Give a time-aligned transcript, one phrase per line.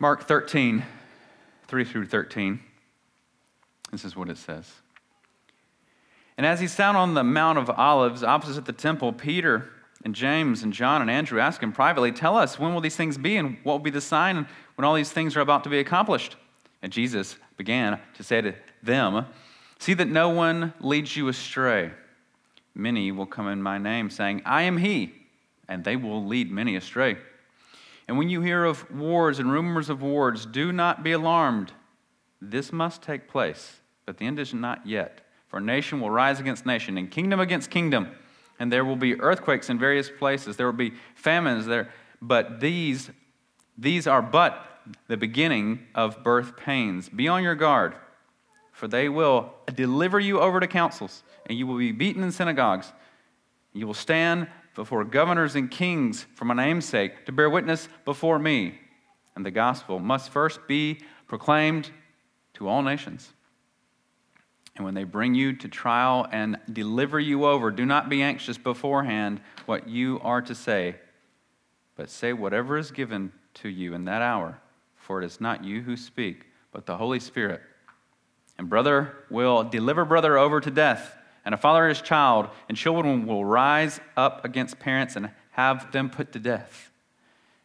[0.00, 0.84] Mark 13,
[1.66, 2.60] 3 through 13.
[3.90, 4.70] This is what it says.
[6.36, 9.70] And as he sat on the Mount of Olives opposite the temple, Peter
[10.04, 13.18] and James and John and Andrew asked him privately, Tell us, when will these things
[13.18, 15.80] be, and what will be the sign when all these things are about to be
[15.80, 16.36] accomplished?
[16.80, 18.54] And Jesus began to say to
[18.84, 19.26] them,
[19.80, 21.90] See that no one leads you astray.
[22.72, 25.12] Many will come in my name, saying, I am he,
[25.68, 27.16] and they will lead many astray.
[28.08, 31.72] And when you hear of wars and rumors of wars, do not be alarmed.
[32.40, 35.20] This must take place, but the end is not yet.
[35.48, 38.08] For nation will rise against nation, and kingdom against kingdom,
[38.58, 40.56] and there will be earthquakes in various places.
[40.56, 41.90] There will be famines there,
[42.20, 43.10] but these,
[43.76, 44.64] these are but
[45.06, 47.08] the beginning of birth pains.
[47.08, 47.94] Be on your guard,
[48.72, 52.92] for they will deliver you over to councils, and you will be beaten in synagogues.
[53.72, 58.38] You will stand before governors and kings for my name's sake to bear witness before
[58.38, 58.78] me.
[59.34, 61.90] And the gospel must first be proclaimed
[62.54, 63.32] to all nations.
[64.76, 68.56] And when they bring you to trial and deliver you over, do not be anxious
[68.56, 70.96] beforehand what you are to say,
[71.96, 74.60] but say whatever is given to you in that hour,
[74.94, 77.60] for it is not you who speak, but the Holy Spirit.
[78.56, 81.17] And brother will deliver brother over to death
[81.48, 86.10] and a father his child, and children will rise up against parents and have them
[86.10, 86.90] put to death.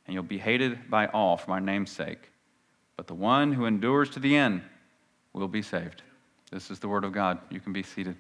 [0.08, 2.32] And you'll be hated by all for my name's sake.
[2.96, 4.62] But the one who endures to the end
[5.34, 6.02] will be saved.
[6.50, 7.40] This is the word of God.
[7.50, 8.16] You can be seated.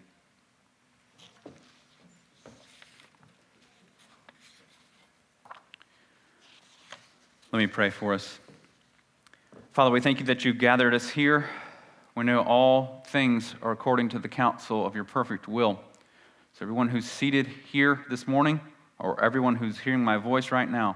[7.53, 8.37] Let me pray for us.
[9.71, 11.47] Father, we thank you that you gathered us here
[12.15, 15.79] we know all things are according to the counsel of your perfect will.
[16.53, 18.61] So, everyone who's seated here this morning,
[18.99, 20.95] or everyone who's hearing my voice right now,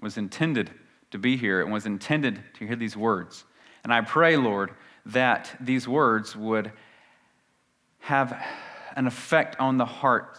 [0.00, 0.70] was intended
[1.10, 3.44] to be here and was intended to hear these words.
[3.84, 4.70] And I pray, Lord,
[5.06, 6.72] that these words would
[8.00, 8.42] have
[8.96, 10.38] an effect on the heart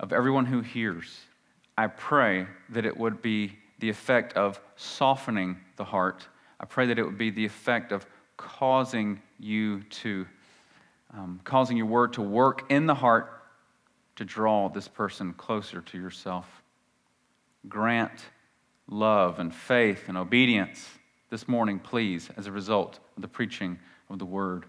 [0.00, 1.20] of everyone who hears.
[1.76, 6.26] I pray that it would be the effect of softening the heart.
[6.58, 8.04] I pray that it would be the effect of
[8.38, 10.26] causing you to,
[11.12, 13.42] um, causing your word to work in the heart
[14.16, 16.62] to draw this person closer to yourself.
[17.68, 18.24] Grant
[18.88, 20.88] love and faith and obedience
[21.28, 23.78] this morning, please, as a result of the preaching
[24.08, 24.64] of the word.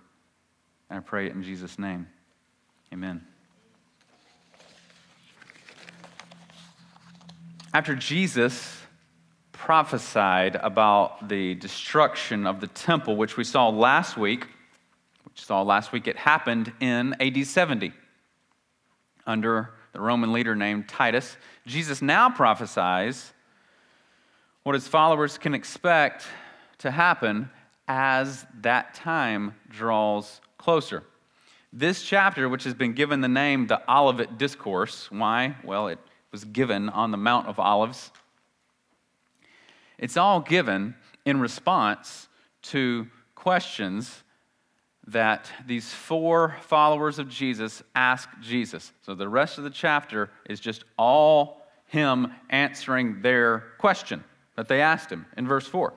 [0.90, 2.07] And I pray it in Jesus' name.
[2.91, 3.25] Amen.
[7.74, 8.78] After Jesus
[9.59, 14.47] prophesied about the destruction of the temple, which we saw last week.
[15.25, 17.91] Which saw last week, it happened in AD 70
[19.27, 21.35] under the Roman leader named Titus.
[21.67, 23.33] Jesus now prophesies
[24.63, 26.25] what his followers can expect
[26.77, 27.49] to happen
[27.87, 31.03] as that time draws closer.
[31.73, 35.57] This chapter, which has been given the name the Olivet Discourse, why?
[35.65, 35.99] Well, it
[36.31, 38.11] was given on the Mount of Olives
[39.99, 40.95] it's all given
[41.25, 42.27] in response
[42.63, 44.23] to questions
[45.07, 48.91] that these four followers of Jesus ask Jesus.
[49.01, 54.23] So the rest of the chapter is just all him answering their question
[54.55, 55.93] that they asked him in verse 4.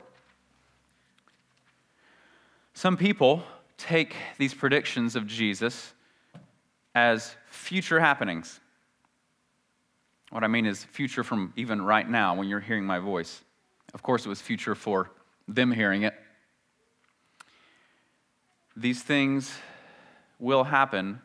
[2.74, 3.42] Some people
[3.76, 5.92] take these predictions of Jesus
[6.94, 8.60] as future happenings.
[10.30, 13.42] What I mean is future from even right now when you're hearing my voice.
[13.94, 15.10] Of course, it was future for
[15.48, 16.14] them hearing it.
[18.76, 19.54] These things
[20.38, 21.20] will happen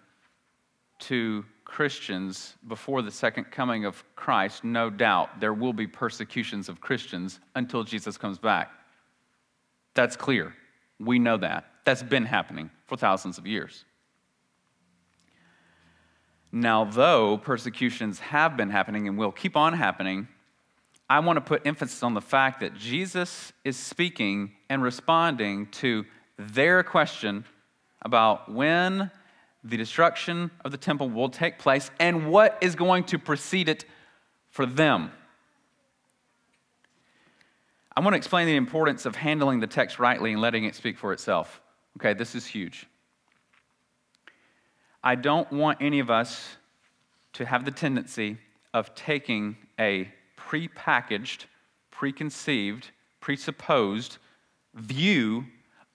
[1.00, 5.40] to Christians before the second coming of Christ, no doubt.
[5.40, 8.72] There will be persecutions of Christians until Jesus comes back.
[9.94, 10.54] That's clear.
[11.00, 11.66] We know that.
[11.86, 13.86] That's been happening for thousands of years.
[16.52, 20.28] Now, though persecutions have been happening and will keep on happening,
[21.10, 26.06] I want to put emphasis on the fact that Jesus is speaking and responding to
[26.38, 27.46] their question
[28.02, 29.10] about when
[29.64, 33.86] the destruction of the temple will take place and what is going to precede it
[34.50, 35.12] for them.
[37.96, 40.98] I want to explain the importance of handling the text rightly and letting it speak
[40.98, 41.62] for itself.
[41.98, 42.86] Okay, this is huge.
[45.04, 46.58] I don't want any of us
[47.34, 48.38] to have the tendency
[48.74, 50.12] of taking a
[50.48, 51.46] prepackaged,
[51.92, 54.18] preconceived, presupposed
[54.76, 55.46] view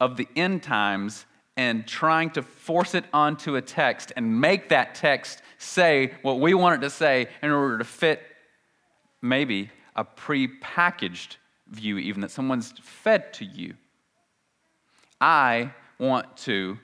[0.00, 1.26] of the end times
[1.56, 6.54] and trying to force it onto a text and make that text say what we
[6.54, 8.22] want it to say in order to fit
[9.20, 11.36] maybe a prepackaged
[11.68, 13.74] view, even that someone's fed to you.
[15.20, 16.78] I want to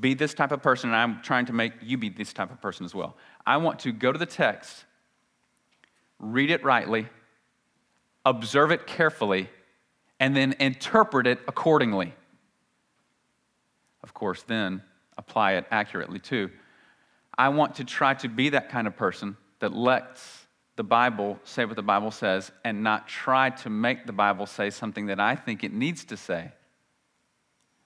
[0.00, 2.60] be this type of person, and I'm trying to make you be this type of
[2.60, 3.16] person as well.
[3.46, 4.84] I want to go to the text,
[6.32, 7.08] read it rightly,
[8.24, 9.50] observe it carefully,
[10.18, 12.14] and then interpret it accordingly.
[14.02, 14.82] Of course, then
[15.18, 16.50] apply it accurately too.
[17.36, 21.64] I want to try to be that kind of person that lets the Bible say
[21.64, 25.36] what the Bible says and not try to make the Bible say something that I
[25.36, 26.50] think it needs to say.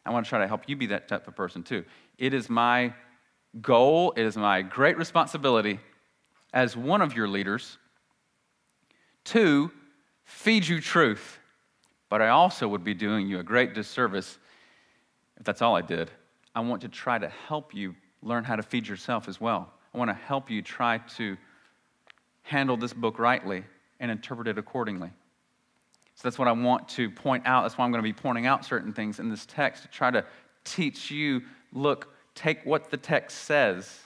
[0.05, 1.85] I want to try to help you be that type of person too.
[2.17, 2.94] It is my
[3.61, 5.81] goal, it is my great responsibility
[6.52, 7.79] as one of your leaders
[9.28, 9.70] to
[10.25, 11.38] feed you truth.
[12.08, 14.38] But I also would be doing you a great disservice
[15.38, 16.10] if that's all I did.
[16.54, 19.72] I want to try to help you learn how to feed yourself as well.
[19.94, 21.36] I want to help you try to
[22.42, 23.64] handle this book rightly
[24.00, 25.10] and interpret it accordingly.
[26.14, 27.62] So that's what I want to point out.
[27.62, 30.10] That's why I'm going to be pointing out certain things in this text to try
[30.10, 30.25] to
[30.64, 31.42] teach you
[31.72, 34.00] look, take what the text says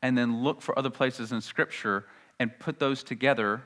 [0.00, 2.06] and then look for other places in Scripture
[2.38, 3.62] and put those together.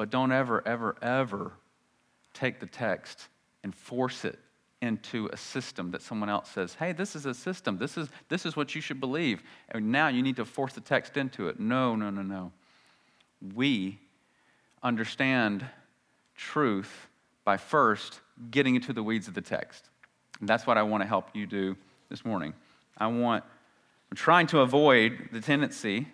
[0.00, 1.52] But don't ever, ever, ever
[2.32, 3.28] take the text
[3.62, 4.38] and force it
[4.80, 7.76] into a system that someone else says, hey, this is a system.
[7.76, 9.42] This is, this is what you should believe.
[9.68, 11.60] And now you need to force the text into it.
[11.60, 12.50] No, no, no, no.
[13.54, 13.98] We
[14.82, 15.66] understand
[16.34, 17.08] truth
[17.44, 19.90] by first getting into the weeds of the text.
[20.40, 21.76] And that's what I want to help you do
[22.08, 22.54] this morning.
[22.96, 23.44] I want,
[24.10, 26.08] I'm trying to avoid the tendency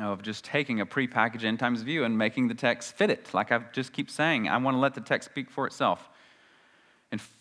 [0.00, 3.32] of just taking a prepackaged end times view and making the text fit it.
[3.32, 6.08] Like I just keep saying, I want to let the text speak for itself
[7.10, 7.32] and f-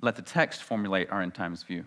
[0.00, 1.84] let the text formulate our end times view.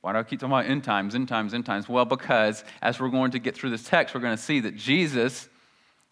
[0.00, 1.88] Why do I keep talking about end times, end times, end times?
[1.88, 4.76] Well, because as we're going to get through this text, we're going to see that
[4.76, 5.48] Jesus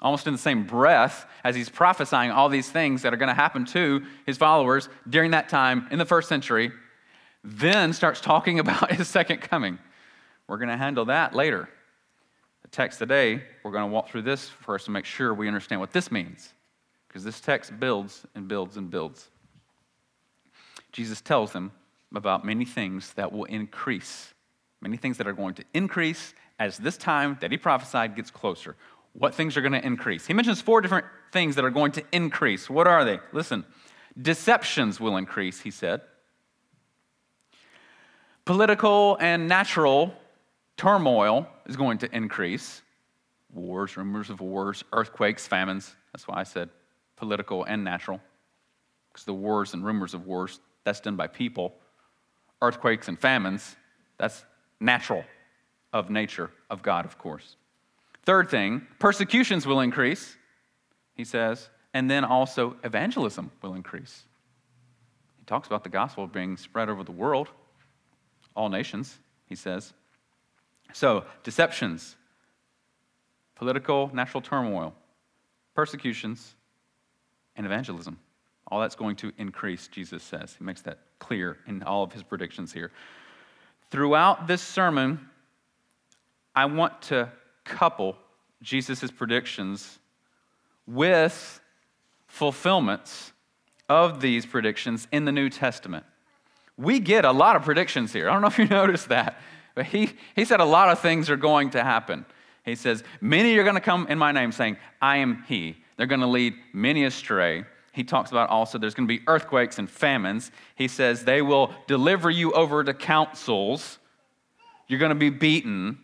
[0.00, 3.35] almost in the same breath as he's prophesying all these things that are going to
[3.35, 6.71] happen to his followers during that time in the first century,
[7.43, 9.79] then starts talking about his second coming.
[10.47, 11.69] We're going to handle that later.
[12.62, 15.81] The text today, we're going to walk through this first to make sure we understand
[15.81, 16.52] what this means,
[17.06, 19.28] because this text builds and builds and builds.
[20.93, 21.72] Jesus tells them
[22.14, 24.32] about many things that will increase,
[24.81, 28.76] many things that are going to increase as this time that he prophesied gets closer
[29.12, 30.26] what things are going to increase.
[30.26, 32.70] He mentions four different things that are going to increase.
[32.70, 33.19] What are they?
[33.32, 33.64] Listen,
[34.20, 36.02] deceptions will increase, he said.
[38.44, 40.14] Political and natural
[40.78, 42.80] turmoil is going to increase.
[43.52, 45.94] Wars, rumors of wars, earthquakes, famines.
[46.12, 46.70] That's why I said
[47.16, 48.20] political and natural.
[49.12, 51.75] Because the wars and rumors of wars, that's done by people.
[52.62, 53.76] Earthquakes and famines,
[54.16, 54.44] that's
[54.80, 55.25] natural
[55.92, 57.56] of nature, of God, of course.
[58.25, 60.36] Third thing, persecutions will increase,
[61.14, 64.25] he says, and then also evangelism will increase.
[65.38, 67.48] He talks about the gospel being spread over the world,
[68.54, 69.94] all nations, he says.
[70.93, 72.17] So, deceptions,
[73.55, 74.94] political, natural turmoil,
[75.75, 76.55] persecutions,
[77.56, 78.19] and evangelism.
[78.69, 80.55] All that's going to increase, Jesus says.
[80.58, 82.90] He makes that clear in all of his predictions here.
[83.90, 85.29] Throughout this sermon,
[86.55, 87.31] I want to
[87.64, 88.17] couple
[88.62, 89.99] Jesus' predictions
[90.87, 91.61] with
[92.26, 93.32] fulfillments
[93.88, 96.04] of these predictions in the New Testament.
[96.76, 98.28] We get a lot of predictions here.
[98.28, 99.40] I don't know if you noticed that,
[99.78, 102.26] but he, he said a lot of things are going to happen.
[102.64, 105.76] He says, Many are going to come in my name saying, I am he.
[105.97, 107.62] They're going to lead many astray.
[107.92, 110.50] He talks about also there's going to be earthquakes and famines.
[110.75, 114.00] He says, They will deliver you over to councils.
[114.88, 116.00] You're going to be beaten.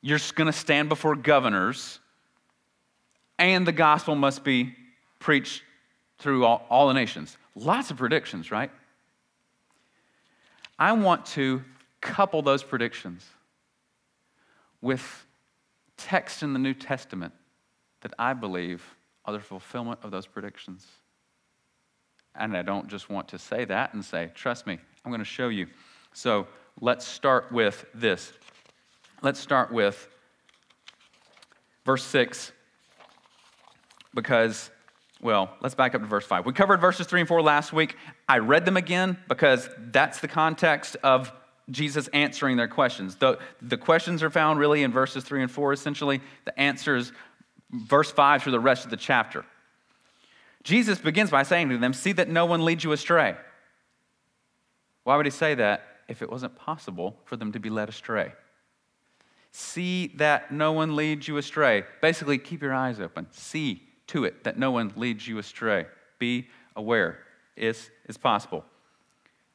[0.00, 2.00] You're going to stand before governors,
[3.38, 4.74] and the gospel must be
[5.20, 5.62] preached
[6.18, 7.38] through all, all the nations.
[7.54, 8.72] Lots of predictions, right?
[10.76, 11.62] I want to
[12.04, 13.24] couple those predictions
[14.82, 15.26] with
[15.96, 17.32] text in the New Testament
[18.02, 18.84] that I believe
[19.24, 20.86] are the fulfillment of those predictions.
[22.34, 25.24] And I don't just want to say that and say, trust me, I'm going to
[25.24, 25.66] show you.
[26.12, 26.46] So
[26.80, 28.32] let's start with this.
[29.22, 30.06] Let's start with
[31.86, 32.52] verse 6
[34.14, 34.70] because,
[35.22, 36.44] well, let's back up to verse 5.
[36.44, 37.96] We covered verses 3 and 4 last week.
[38.28, 41.32] I read them again because that's the context of
[41.70, 43.16] Jesus answering their questions.
[43.16, 46.20] The, the questions are found really in verses 3 and 4, essentially.
[46.44, 47.12] The answers,
[47.70, 49.44] verse 5 through the rest of the chapter.
[50.62, 53.36] Jesus begins by saying to them, See that no one leads you astray.
[55.04, 58.32] Why would he say that if it wasn't possible for them to be led astray?
[59.52, 61.84] See that no one leads you astray.
[62.02, 63.26] Basically, keep your eyes open.
[63.30, 65.86] See to it that no one leads you astray.
[66.18, 67.20] Be aware.
[67.56, 68.64] It's, it's possible.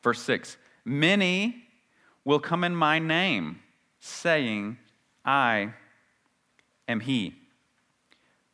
[0.01, 1.65] Verse 6 Many
[2.25, 3.59] will come in my name,
[3.99, 4.77] saying,
[5.25, 5.73] I
[6.87, 7.35] am he.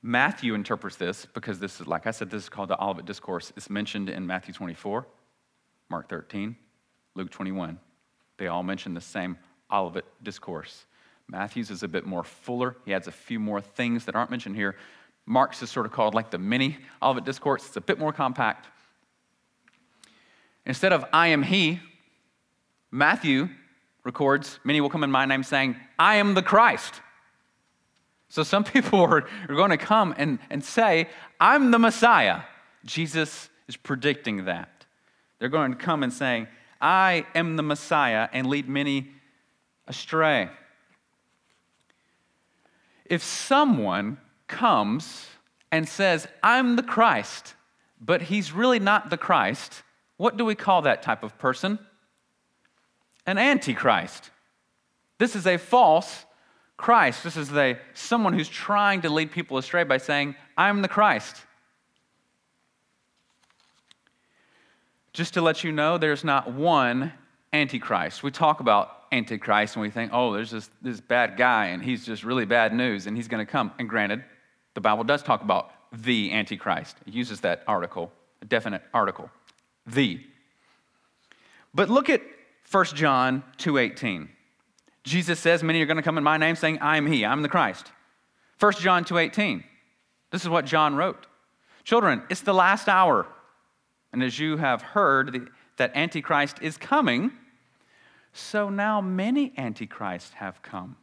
[0.01, 3.51] Matthew interprets this because this is, like I said, this is called the Olivet Discourse.
[3.57, 5.07] It's mentioned in Matthew 24,
[5.89, 6.55] Mark 13,
[7.15, 7.79] Luke 21.
[8.38, 9.38] They all mention the same
[9.72, 10.86] Olivet Discourse.
[11.27, 12.77] Matthew's is a bit more fuller.
[12.86, 14.75] He adds a few more things that aren't mentioned here.
[15.25, 17.65] Mark's is sort of called like the mini Olivet Discourse.
[17.65, 18.67] It's a bit more compact.
[20.65, 21.79] Instead of I am he,
[22.96, 23.50] Matthew
[24.06, 27.02] records, Many will come in my name saying, I am the Christ.
[28.30, 32.44] So some people are, going to come and, and say, I'm the Messiah.
[32.86, 34.86] Jesus is predicting that.
[35.40, 36.48] They're going to come and saying,
[36.80, 39.10] I am the Messiah, and lead many
[39.90, 40.50] astray.
[43.04, 45.28] If someone comes
[45.70, 47.56] and says, I'm the Christ,
[48.00, 49.84] but he's really not the Christ,
[50.16, 51.78] what do we call that type of person?
[53.25, 54.29] An antichrist.
[55.17, 56.25] This is a false
[56.77, 57.24] Christ.
[57.24, 61.38] This is a, someone who's trying to lead people astray by saying, I'm the Christ.
[65.13, 67.13] Just to let you know, there's not one
[67.53, 68.22] antichrist.
[68.22, 72.05] We talk about antichrist and we think, oh, there's this, this bad guy and he's
[72.05, 73.72] just really bad news and he's going to come.
[73.79, 74.24] And granted,
[74.74, 76.98] the Bible does talk about the antichrist.
[77.08, 79.29] It uses that article, a definite article,
[79.88, 80.20] the.
[81.74, 82.22] But look at
[82.72, 84.29] 1 John 2:18.
[85.03, 87.43] Jesus says, Many are going to come in my name saying, I am he, I'm
[87.43, 87.91] the Christ.
[88.60, 89.63] 1 John 2:18.
[90.31, 91.27] This is what John wrote.
[91.84, 93.27] Children, it's the last hour.
[94.12, 97.31] And as you have heard that Antichrist is coming,
[98.34, 100.95] so now many Antichrists have come.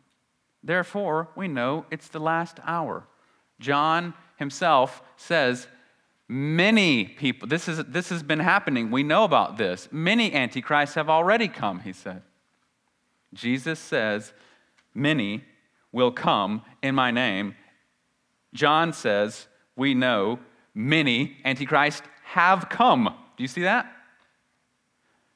[0.62, 3.07] Therefore, we know it's the last hour.
[3.61, 5.66] John himself says,
[6.29, 8.91] Many people, this, is, this has been happening.
[8.91, 9.88] We know about this.
[9.91, 12.23] Many Antichrists have already come, he said.
[13.35, 14.33] Jesus says,
[14.95, 15.45] Many
[15.91, 17.55] will come in my name.
[18.55, 20.38] John says, We know
[20.75, 23.14] many Antichrists have come.
[23.37, 23.91] Do you see that?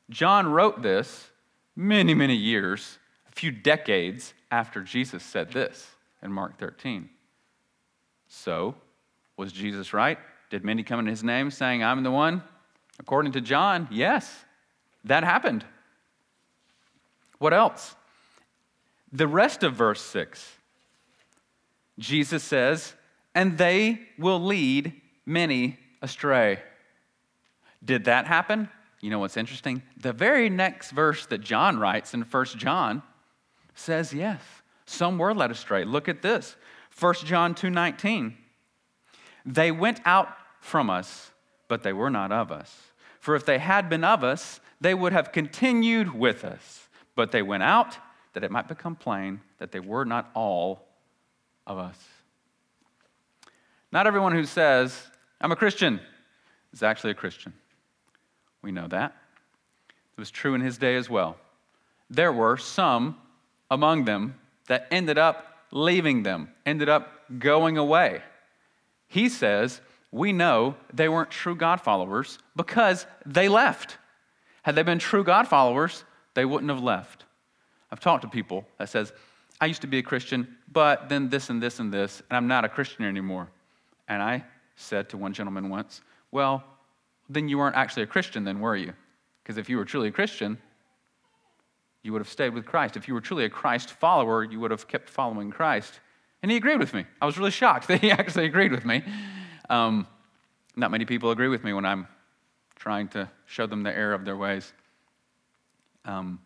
[0.09, 1.31] John wrote this
[1.75, 5.89] many, many years, a few decades after Jesus said this
[6.23, 7.09] in Mark 13.
[8.29, 8.75] So,
[9.37, 10.19] was Jesus right?
[10.51, 12.43] Did many come in his name saying, I'm the one?
[12.99, 14.45] According to John, yes,
[15.05, 15.65] that happened.
[17.39, 17.95] What else?
[19.13, 20.53] The rest of verse 6.
[21.99, 22.95] Jesus says,
[23.35, 24.93] and they will lead
[25.25, 26.61] many astray.
[27.85, 28.69] Did that happen?
[29.01, 29.83] You know what's interesting?
[29.99, 33.03] The very next verse that John writes in 1 John
[33.75, 34.41] says yes.
[34.87, 35.85] Some were led astray.
[35.85, 36.57] Look at this.
[36.99, 38.35] 1 John 2:19.
[39.47, 40.29] They went out
[40.61, 41.31] from us,
[41.69, 42.77] but they were not of us.
[43.21, 46.89] For if they had been of us, they would have continued with us.
[47.15, 47.97] But they went out
[48.35, 50.87] that it might become plain that they were not all
[51.67, 51.97] of us.
[53.93, 55.01] Not everyone who says,
[55.41, 56.01] I'm a Christian,
[56.73, 57.53] is actually a Christian.
[58.63, 59.17] We know that.
[59.89, 61.37] It was true in his day as well.
[62.11, 63.17] There were some
[63.71, 64.35] among them
[64.67, 68.23] that ended up leaving them, ended up going away.
[69.09, 73.99] He says, We know they weren't true God followers because they left.
[74.63, 77.25] Had they been true God followers, they wouldn't have left.
[77.91, 79.13] I've talked to people that says,
[79.61, 82.47] I used to be a Christian, but then this and this and this, and I'm
[82.47, 83.49] not a Christian anymore.
[84.09, 84.45] And I
[84.75, 86.63] said to one gentleman once, Well,
[87.29, 88.93] then you weren't actually a Christian, then were you?
[89.43, 90.59] Because if you were truly a Christian,
[92.03, 92.97] you would have stayed with Christ.
[92.97, 96.01] If you were truly a Christ follower, you would have kept following Christ.
[96.47, 97.05] And he agreed with me.
[97.21, 99.03] I was really shocked that he actually agreed with me.
[99.69, 100.07] Um,
[100.77, 102.07] not many people agree with me when I'm
[102.77, 104.73] trying to show them the error of their ways.
[106.05, 106.39] Um,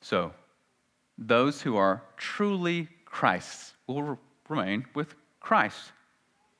[0.00, 0.32] so,
[1.18, 4.16] those who are truly Christ's will re-
[4.48, 5.92] remain with Christ.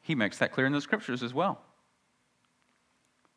[0.02, 1.62] He makes that clear in the scriptures as well.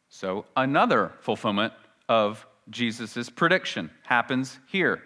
[0.09, 1.71] So, another fulfillment
[2.09, 5.01] of Jesus' prediction happens here.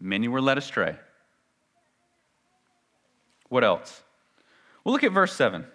[0.00, 0.96] Many were led astray.
[3.52, 4.02] What else?
[4.82, 5.66] Well, look at verse 7.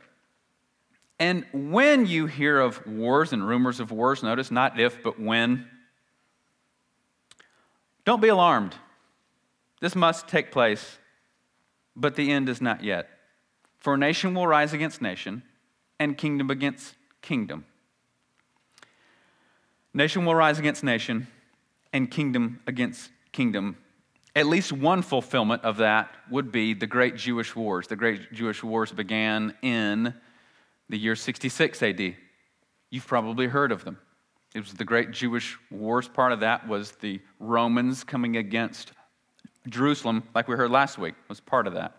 [1.19, 5.67] And when you hear of wars and rumors of wars, notice not if, but when,
[8.03, 8.74] don't be alarmed.
[9.79, 10.98] This must take place,
[11.96, 13.10] but the end is not yet.
[13.77, 15.43] For nation will rise against nation,
[16.00, 17.63] and kingdom against kingdom.
[19.93, 21.27] Nation will rise against nation,
[21.93, 23.77] and kingdom against kingdom.
[24.38, 27.88] At least one fulfillment of that would be the Great Jewish Wars.
[27.88, 30.13] The Great Jewish Wars began in
[30.89, 32.15] the year 66 AD.
[32.91, 33.98] You've probably heard of them.
[34.53, 36.08] It was the Great Jewish Wars.
[36.08, 38.91] Part of that was the Romans coming against
[39.67, 41.98] Jerusalem, like we heard last week, was part of that.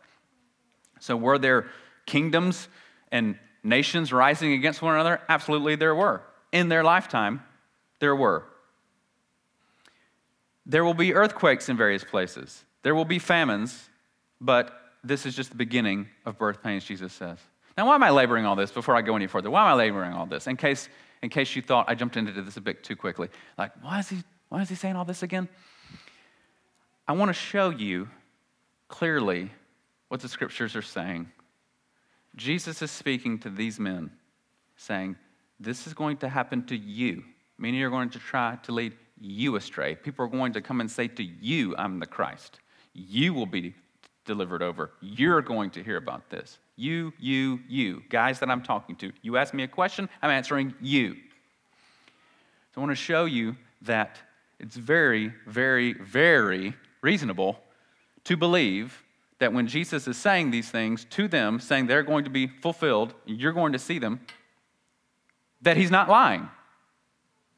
[1.01, 1.67] So, were there
[2.07, 2.69] kingdoms
[3.11, 5.21] and nations rising against one another?
[5.29, 6.23] Absolutely, there were.
[6.53, 7.43] In their lifetime,
[7.99, 8.45] there were.
[10.69, 13.89] There will be earthquakes in various places, there will be famines,
[14.41, 17.39] but this is just the beginning of birth pains, Jesus says.
[17.77, 19.51] Now, why am I laboring all this before I go any further?
[19.51, 20.47] Why am I laboring all this?
[20.47, 20.89] In case,
[21.23, 23.29] in case you thought I jumped into this a bit too quickly.
[23.57, 25.49] Like, why is he, why is he saying all this again?
[27.07, 28.09] I want to show you
[28.89, 29.51] clearly
[30.09, 31.31] what the scriptures are saying.
[32.35, 34.11] Jesus is speaking to these men,
[34.77, 35.17] saying,
[35.61, 37.25] This is going to happen to you,
[37.59, 39.95] meaning you're going to try to lead you astray.
[39.95, 42.61] People are going to come and say to you, I'm the Christ.
[42.95, 43.75] You will be
[44.25, 44.93] delivered over.
[45.01, 46.59] You're going to hear about this.
[46.77, 48.03] You, you, you.
[48.09, 49.13] Guys that I'm talking to.
[49.23, 51.15] You ask me a question, I'm answering you.
[52.75, 54.19] So I want to show you that
[54.59, 57.59] it's very, very, very reasonable
[58.25, 59.03] to believe
[59.39, 63.15] that when Jesus is saying these things to them, saying they're going to be fulfilled,
[63.25, 64.21] you're going to see them,
[65.63, 66.49] that he's not lying.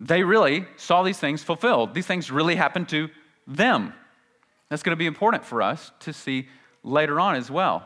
[0.00, 1.94] They really saw these things fulfilled.
[1.94, 3.10] These things really happened to
[3.46, 3.92] them.
[4.70, 6.48] That's going to be important for us to see
[6.82, 7.84] later on as well.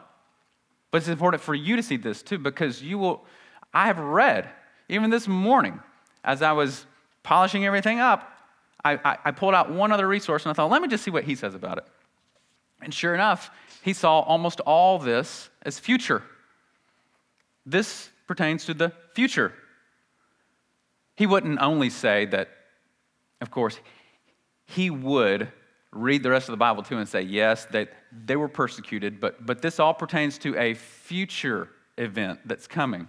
[0.90, 3.24] But it's important for you to see this too, because you will.
[3.72, 4.48] I have read,
[4.88, 5.80] even this morning,
[6.22, 6.86] as I was
[7.24, 8.30] polishing everything up,
[8.84, 11.10] I, I, I pulled out one other resource and I thought, let me just see
[11.10, 11.84] what he says about it.
[12.80, 13.50] And sure enough,
[13.82, 16.22] he saw almost all this as future.
[17.66, 19.52] This pertains to the future.
[21.16, 22.48] He wouldn't only say that,
[23.40, 23.78] of course,
[24.66, 25.52] he would
[25.92, 29.46] read the rest of the Bible too and say, yes, that they were persecuted, but,
[29.46, 31.68] but this all pertains to a future
[31.98, 33.08] event that's coming.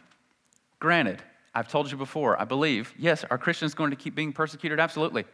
[0.79, 1.23] Granted,
[1.55, 4.79] I've told you before, I believe, yes, are Christians going to keep being persecuted?
[4.79, 5.25] Absolutely.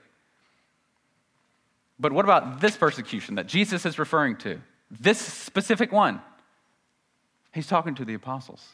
[1.99, 4.61] But what about this persecution that Jesus is referring to?
[4.89, 6.21] This specific one.
[7.53, 8.65] He's talking to the apostles,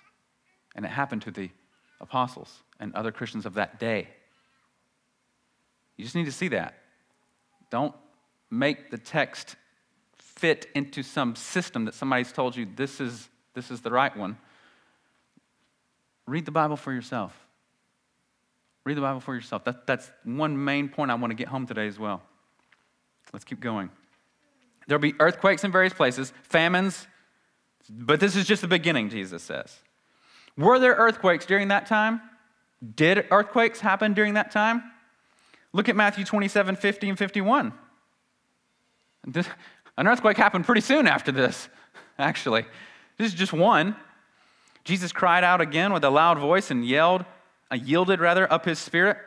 [0.75, 1.49] and it happened to the
[1.99, 4.07] apostles and other Christians of that day.
[5.95, 6.75] You just need to see that.
[7.69, 7.95] Don't
[8.49, 9.55] make the text
[10.17, 14.37] fit into some system that somebody's told you this is, this is the right one.
[16.25, 17.35] Read the Bible for yourself.
[18.83, 19.63] Read the Bible for yourself.
[19.65, 22.21] That, that's one main point I want to get home today as well.
[23.33, 23.89] Let's keep going.
[24.87, 27.07] There'll be earthquakes in various places, famines,
[27.89, 29.77] but this is just the beginning, Jesus says.
[30.57, 32.21] Were there earthquakes during that time?
[32.95, 34.83] Did earthquakes happen during that time?
[35.73, 37.73] Look at Matthew 27 50 and 51.
[39.97, 41.69] An earthquake happened pretty soon after this,
[42.19, 42.65] actually.
[43.17, 43.95] This is just one.
[44.83, 47.25] Jesus cried out again with a loud voice and yelled,
[47.71, 49.17] uh, yielded rather up his spirit.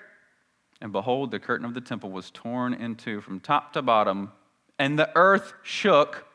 [0.80, 4.32] And behold, the curtain of the temple was torn in two from top to bottom,
[4.78, 6.26] and the earth shook,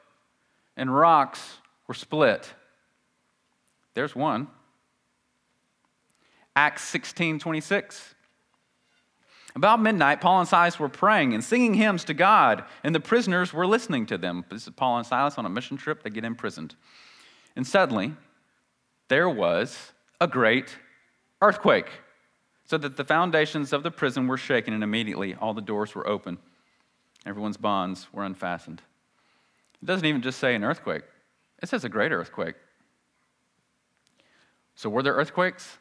[0.78, 2.54] and rocks were split.
[3.96, 4.48] There's one.
[6.56, 8.16] Acts 16 26.
[9.56, 13.54] About midnight, Paul and Silas were praying and singing hymns to God, and the prisoners
[13.54, 14.44] were listening to them.
[14.50, 16.76] This is Paul and Silas on a mission trip, they get imprisoned.
[17.56, 18.14] And suddenly,
[19.08, 20.78] there was a great
[21.42, 21.88] earthquake
[22.66, 26.08] so that the foundations of the prison were shaken, and immediately all the doors were
[26.08, 26.38] open.
[27.26, 28.82] Everyone's bonds were unfastened.
[29.82, 31.04] It doesn't even just say an earthquake,
[31.62, 32.56] it says a great earthquake.
[34.76, 35.78] So, were there earthquakes?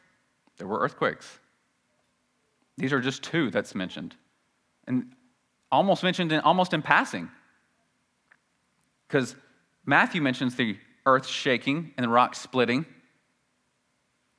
[0.57, 1.39] There were earthquakes.
[2.77, 4.15] These are just two that's mentioned.
[4.87, 5.13] And
[5.71, 7.29] almost mentioned in, almost in passing.
[9.07, 9.35] Because
[9.85, 12.85] Matthew mentions the earth shaking and the rocks splitting,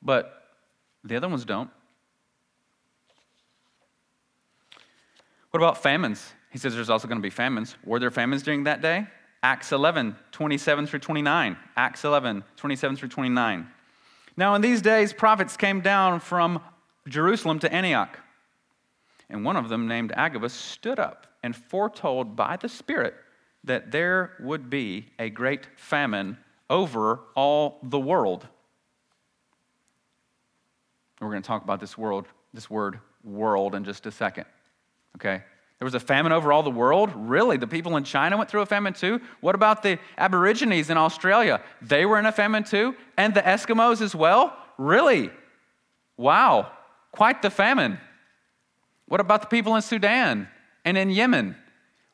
[0.02, 0.42] but
[1.05, 1.70] the other ones don't.
[5.50, 6.33] What about famines?
[6.50, 7.76] He says there's also going to be famines.
[7.85, 9.07] Were there famines during that day?
[9.42, 11.57] Acts 11, 27 through 29.
[11.76, 13.68] Acts 11, 27 through 29.
[14.37, 16.61] Now, in these days, prophets came down from
[17.09, 18.18] Jerusalem to Antioch.
[19.31, 23.14] And one of them, named Agabus, stood up and foretold by the Spirit
[23.64, 26.38] that there would be a great famine
[26.70, 28.46] over all the world.
[31.20, 34.44] We're going to talk about this world, this word world in just a second.
[35.16, 35.42] Okay?
[35.78, 37.12] There was a famine over all the world.
[37.14, 37.58] Really?
[37.58, 39.20] The people in China went through a famine too?
[39.40, 41.60] What about the Aborigines in Australia?
[41.82, 42.94] They were in a famine too?
[43.18, 44.56] And the Eskimos as well?
[44.78, 45.30] Really?
[46.16, 46.72] Wow.
[47.12, 47.98] Quite the famine.
[49.06, 50.48] What about the people in Sudan
[50.84, 51.56] and in Yemen?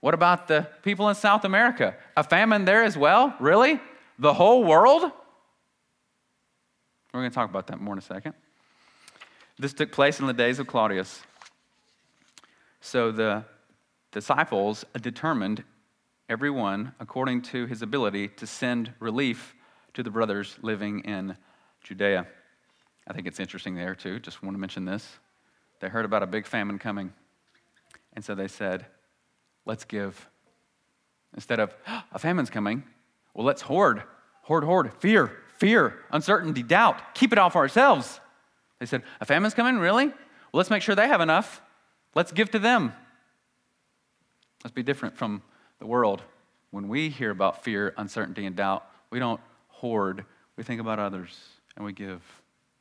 [0.01, 1.95] What about the people in South America?
[2.17, 3.35] A famine there as well?
[3.39, 3.81] Really?
[4.19, 5.03] The whole world?
[7.15, 8.35] We're going to talk about that more in a second.
[9.59, 11.23] This took place in the days of Claudius.
[12.81, 13.45] So the
[14.13, 15.65] disciples determined,
[16.29, 19.55] everyone according to his ability, to send relief
[19.95, 21.37] to the brothers living in
[21.83, 22.27] Judea.
[23.07, 24.21] I think it's interesting there, too.
[24.21, 25.19] Just want to mention this.
[25.81, 27.13] They heard about a big famine coming.
[28.13, 28.87] And so they said,
[29.67, 30.29] let's give.
[31.35, 31.75] Instead of,
[32.13, 32.85] a famine's coming,
[33.35, 34.03] well, let's hoard,
[34.43, 37.15] hoard, hoard, fear, fear, uncertainty, doubt.
[37.15, 38.21] Keep it all for ourselves.
[38.79, 39.79] They said, a famine's coming?
[39.79, 40.07] Really?
[40.07, 40.15] Well,
[40.53, 41.63] let's make sure they have enough.
[42.15, 42.93] Let's give to them.
[44.63, 45.43] Let's be different from
[45.79, 46.23] the world.
[46.71, 50.25] When we hear about fear, uncertainty, and doubt, we don't hoard.
[50.57, 51.37] We think about others
[51.77, 52.23] and we give.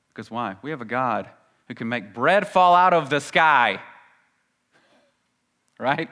[0.10, 0.56] Because why?
[0.62, 1.30] We have a God
[1.68, 3.82] who can make bread fall out of the sky.
[5.80, 6.10] Right?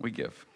[0.00, 0.46] We give.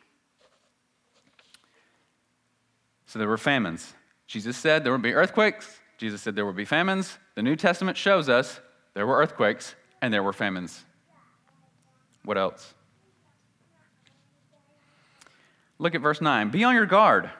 [3.06, 3.94] So there were famines.
[4.26, 5.80] Jesus said there would be earthquakes.
[5.96, 7.18] Jesus said there would be famines.
[7.34, 8.60] The New Testament shows us
[8.94, 10.84] there were earthquakes and there were famines.
[12.28, 12.74] What else?
[15.78, 16.50] Look at verse 9.
[16.50, 17.30] Be on your guard.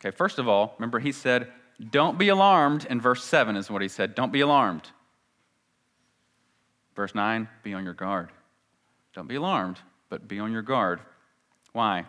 [0.00, 1.52] Okay, first of all, remember he said,
[1.90, 4.16] don't be alarmed in verse 7 is what he said.
[4.16, 4.90] Don't be alarmed.
[6.96, 8.30] Verse 9, be on your guard.
[9.14, 10.98] Don't be alarmed, but be on your guard.
[11.72, 12.04] Why?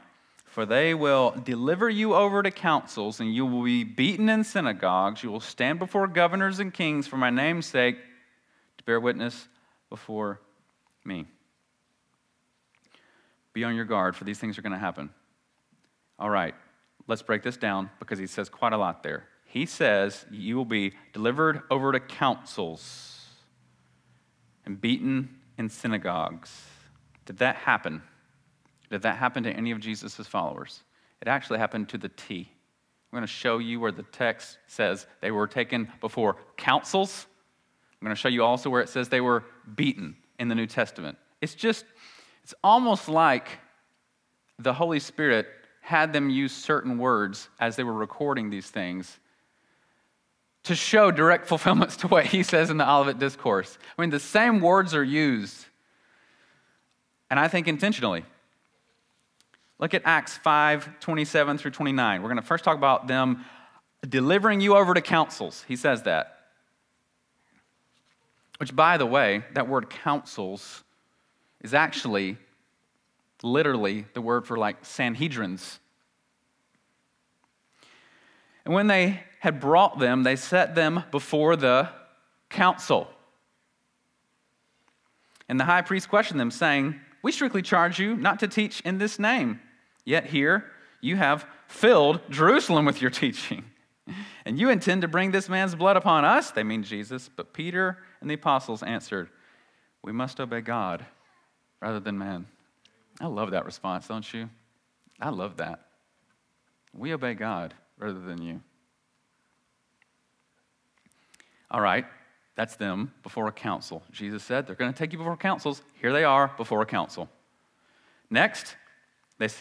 [0.45, 5.21] For they will deliver you over to councils, and you will be beaten in synagogues.
[5.21, 7.97] You will stand before governors and kings for my name's sake
[8.79, 9.47] to bear witness
[9.91, 10.41] before
[11.03, 11.27] me.
[13.56, 15.10] Be on your guard, for these things are going to happen.
[16.20, 16.54] All right,
[17.08, 19.30] let's break this down because he says quite a lot there.
[19.46, 23.28] He says you will be delivered over to councils
[24.65, 26.52] and beaten in synagogues.
[27.26, 28.02] Did that happen?
[28.89, 30.84] Did that happen to any of Jesus' followers?
[31.22, 32.50] It actually happened to the T.
[33.12, 37.26] I'm going to show you where the text says they were taken before councils.
[37.94, 40.68] I'm going to show you also where it says they were beaten in the New
[40.68, 41.18] Testament.
[41.39, 41.86] It's just,
[42.45, 43.58] it's almost like
[44.60, 45.47] the Holy Spirit
[45.81, 49.17] had them use certain words as they were recording these things
[50.65, 53.79] to show direct fulfillments to what he says in the Olivet Discourse.
[53.97, 55.65] I mean, the same words are used,
[57.31, 58.23] and I think intentionally.
[59.79, 62.21] Look at Acts 5 27 through 29.
[62.21, 63.43] We're going to first talk about them
[64.08, 65.65] delivering you over to councils.
[65.67, 66.41] He says that.
[68.60, 70.84] Which, by the way, that word councils
[71.65, 72.38] is actually
[73.41, 75.80] literally the word for like Sanhedrins.
[78.63, 81.89] And when they had brought them, they set them before the
[82.49, 83.08] council.
[85.49, 88.99] And the high priest questioned them, saying, We strictly charge you not to teach in
[88.99, 89.60] this name.
[90.06, 90.65] Yet here
[91.01, 93.65] you have filled Jerusalem with your teaching.
[94.45, 96.51] And you intend to bring this man's blood upon us?
[96.51, 97.28] They mean Jesus.
[97.36, 99.30] But Peter and the apostles answered,
[100.04, 101.08] We must obey God
[101.81, 102.45] rather than man.
[103.19, 104.49] I love that response, don't you?
[105.19, 105.85] I love that.
[106.93, 108.61] We obey God rather than you.
[111.71, 112.05] All right,
[112.55, 114.03] that's them before a council.
[114.11, 115.81] Jesus said they're going to take you before councils.
[116.01, 117.29] Here they are before a council.
[118.29, 118.75] Next,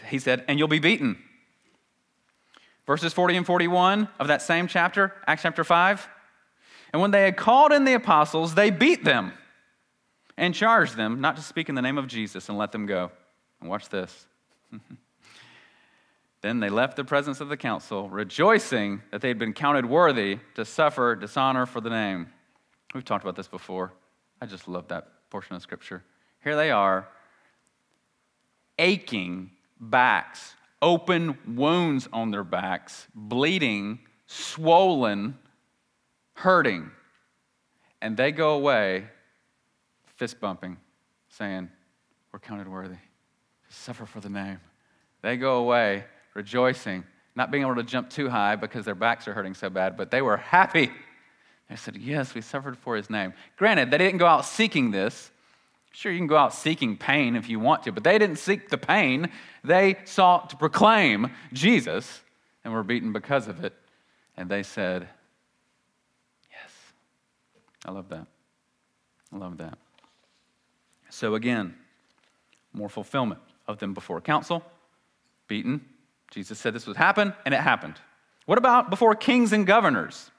[0.08, 1.18] he said, and you'll be beaten.
[2.86, 6.08] Verses 40 and 41 of that same chapter, Acts chapter 5.
[6.92, 9.32] And when they had called in the apostles, they beat them
[10.36, 13.10] and charged them not to speak in the name of Jesus and let them go.
[13.60, 14.26] And watch this.
[16.44, 20.40] Then they left the presence of the council, rejoicing that they had been counted worthy
[20.56, 22.26] to suffer dishonor for the name.
[22.92, 23.94] We've talked about this before.
[24.42, 26.04] I just love that portion of scripture.
[26.42, 27.08] Here they are,
[28.78, 35.38] aching backs, open wounds on their backs, bleeding, swollen,
[36.34, 36.90] hurting.
[38.02, 39.06] And they go away
[40.16, 40.76] fist bumping,
[41.28, 41.70] saying,
[42.32, 44.60] We're counted worthy to suffer for the name.
[45.22, 49.32] They go away rejoicing, not being able to jump too high because their backs are
[49.32, 50.90] hurting so bad, but they were happy.
[51.70, 53.32] They said, Yes, we suffered for his name.
[53.56, 55.30] Granted, they didn't go out seeking this.
[55.92, 58.68] Sure, you can go out seeking pain if you want to, but they didn't seek
[58.68, 59.30] the pain.
[59.62, 62.20] They sought to proclaim Jesus
[62.64, 63.72] and were beaten because of it.
[64.36, 65.08] And they said,
[66.50, 66.72] Yes.
[67.86, 68.26] I love that.
[69.32, 69.78] I love that.
[71.14, 71.76] So, again,
[72.72, 74.64] more fulfillment of them before council,
[75.46, 75.84] beaten,
[76.32, 78.00] Jesus said this would happen, and it happened.
[78.46, 80.32] What about before kings and governors?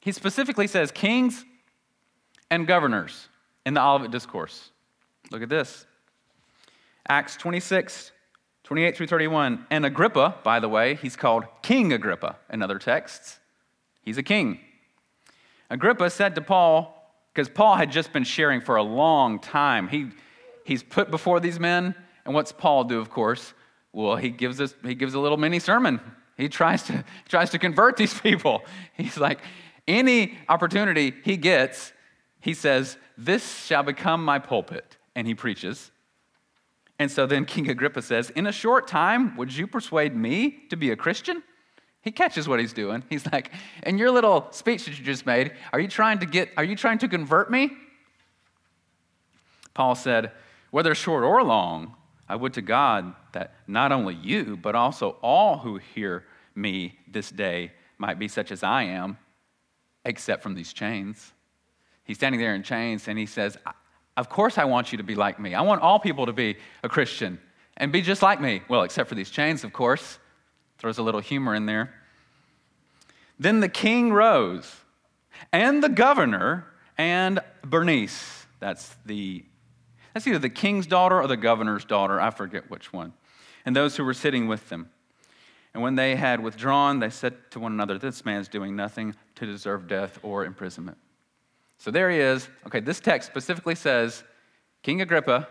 [0.00, 1.44] He specifically says kings
[2.50, 3.28] and governors
[3.66, 4.70] in the Olivet Discourse.
[5.30, 5.84] Look at this.
[7.06, 8.12] Acts 26,
[8.64, 9.66] 28 through 31.
[9.70, 13.40] And Agrippa, by the way, he's called King Agrippa in other texts.
[14.00, 14.58] He's a king.
[15.68, 17.01] Agrippa said to Paul,
[17.32, 19.88] because Paul had just been sharing for a long time.
[19.88, 20.08] He,
[20.64, 23.54] he's put before these men, and what's Paul do, of course?
[23.92, 26.00] Well, he gives, us, he gives a little mini sermon.
[26.36, 28.62] He tries to, tries to convert these people.
[28.96, 29.40] He's like,
[29.88, 31.92] any opportunity he gets,
[32.40, 34.96] he says, This shall become my pulpit.
[35.14, 35.90] And he preaches.
[36.98, 40.76] And so then King Agrippa says, In a short time, would you persuade me to
[40.76, 41.42] be a Christian?
[42.02, 43.04] He catches what he's doing.
[43.08, 43.50] He's like,
[43.84, 46.76] In your little speech that you just made, are you trying to get, are you
[46.76, 47.70] trying to convert me?
[49.72, 50.32] Paul said,
[50.70, 51.94] Whether short or long,
[52.28, 57.30] I would to God that not only you, but also all who hear me this
[57.30, 59.16] day might be such as I am,
[60.04, 61.32] except from these chains.
[62.04, 63.56] He's standing there in chains and he says,
[64.16, 65.54] Of course I want you to be like me.
[65.54, 67.38] I want all people to be a Christian
[67.76, 68.62] and be just like me.
[68.68, 70.18] Well, except for these chains, of course.
[70.82, 71.94] Throws a little humor in there.
[73.38, 74.74] Then the king rose,
[75.52, 76.66] and the governor
[76.98, 78.46] and Bernice.
[78.58, 79.44] That's the
[80.12, 82.20] that's either the king's daughter or the governor's daughter.
[82.20, 83.12] I forget which one.
[83.64, 84.90] And those who were sitting with them.
[85.72, 89.14] And when they had withdrawn, they said to one another, This man is doing nothing
[89.36, 90.98] to deserve death or imprisonment.
[91.78, 92.48] So there he is.
[92.66, 94.24] Okay, this text specifically says
[94.82, 95.46] King Agrippa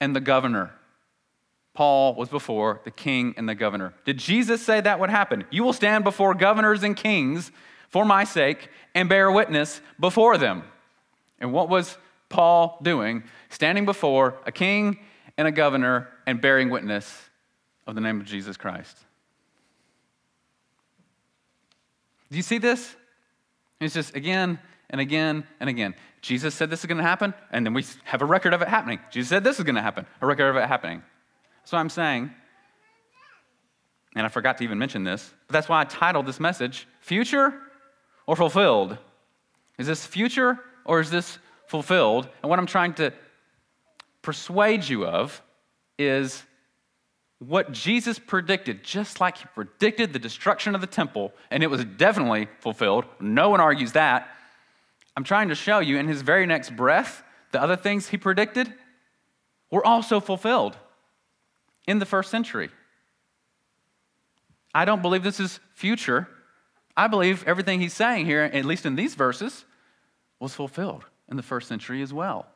[0.00, 0.70] and the governor.
[1.78, 3.94] Paul was before the king and the governor.
[4.04, 5.44] Did Jesus say that would happen?
[5.52, 7.52] You will stand before governors and kings
[7.88, 10.64] for my sake and bear witness before them.
[11.38, 11.96] And what was
[12.30, 13.22] Paul doing?
[13.48, 14.98] Standing before a king
[15.36, 17.30] and a governor and bearing witness
[17.86, 18.98] of the name of Jesus Christ.
[22.28, 22.96] Do you see this?
[23.80, 24.58] It's just again
[24.90, 25.94] and again and again.
[26.22, 28.66] Jesus said this is going to happen, and then we have a record of it
[28.66, 28.98] happening.
[29.12, 31.04] Jesus said this is going to happen, a record of it happening.
[31.68, 32.30] So I'm saying,
[34.16, 37.52] and I forgot to even mention this, but that's why I titled this message Future
[38.26, 38.96] or Fulfilled?
[39.76, 42.26] Is this future or is this fulfilled?
[42.42, 43.12] And what I'm trying to
[44.22, 45.42] persuade you of
[45.98, 46.42] is
[47.38, 51.84] what Jesus predicted, just like he predicted the destruction of the temple, and it was
[51.84, 53.04] definitely fulfilled.
[53.20, 54.26] No one argues that.
[55.18, 58.72] I'm trying to show you in his very next breath, the other things he predicted
[59.70, 60.74] were also fulfilled
[61.88, 62.70] in the first century.
[64.72, 66.28] I don't believe this is future.
[66.96, 69.64] I believe everything he's saying here, at least in these verses,
[70.38, 72.46] was fulfilled in the first century as well.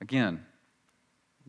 [0.00, 0.46] Again,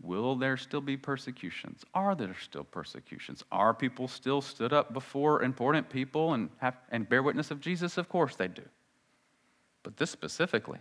[0.01, 1.83] Will there still be persecutions?
[1.93, 3.43] Are there still persecutions?
[3.51, 7.97] Are people still stood up before important people and, have, and bear witness of Jesus?
[7.97, 8.63] Of course they do.
[9.83, 10.79] But this specifically,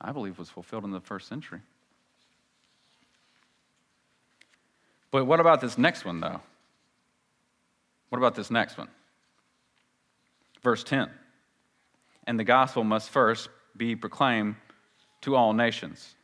[0.00, 1.60] I believe, was fulfilled in the first century.
[5.12, 6.40] But what about this next one, though?
[8.08, 8.88] What about this next one?
[10.62, 11.08] Verse 10
[12.26, 14.56] And the gospel must first be proclaimed
[15.20, 16.16] to all nations.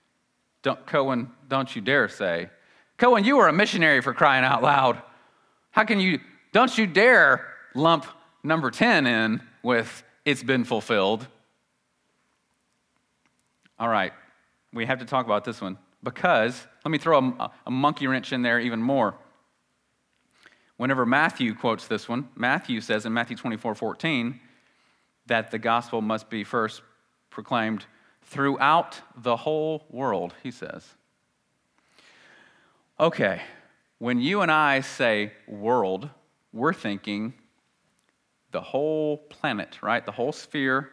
[0.62, 2.50] Don't, Cohen, don't you dare say.
[2.96, 5.00] Cohen, you were a missionary for crying out loud.
[5.70, 6.18] How can you,
[6.52, 7.46] don't you dare
[7.76, 8.06] lump
[8.42, 11.26] number 10 in with it's been fulfilled.
[13.78, 14.12] All right,
[14.72, 18.32] we have to talk about this one because, let me throw a, a monkey wrench
[18.32, 19.14] in there even more.
[20.78, 24.40] Whenever Matthew quotes this one, Matthew says in Matthew 24 14
[25.26, 26.80] that the gospel must be first
[27.28, 27.84] proclaimed
[28.22, 30.94] throughout the whole world, he says.
[32.98, 33.42] Okay,
[33.98, 36.08] when you and I say world,
[36.54, 37.34] we're thinking
[38.50, 40.06] the whole planet, right?
[40.06, 40.88] The whole sphere,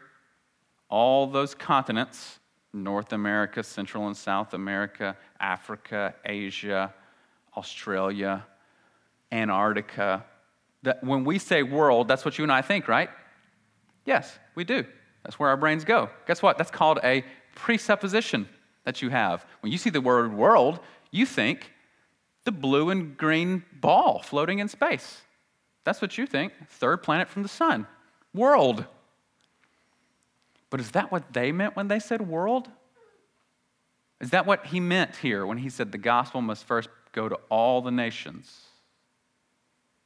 [0.90, 2.38] all those continents
[2.72, 6.92] North America, Central and South America, Africa, Asia,
[7.56, 8.44] Australia,
[9.32, 10.24] Antarctica.
[10.82, 13.10] That when we say world, that's what you and I think, right?
[14.04, 14.84] Yes, we do.
[15.24, 16.10] That's where our brains go.
[16.26, 16.58] Guess what?
[16.58, 17.24] That's called a
[17.54, 18.48] presupposition
[18.84, 19.44] that you have.
[19.60, 20.78] When you see the word world,
[21.10, 21.72] you think
[22.44, 25.22] the blue and green ball floating in space.
[25.84, 26.52] That's what you think.
[26.68, 27.86] Third planet from the sun.
[28.32, 28.84] World.
[30.70, 32.68] But is that what they meant when they said world?
[34.20, 37.38] Is that what he meant here when he said the gospel must first go to
[37.50, 38.62] all the nations?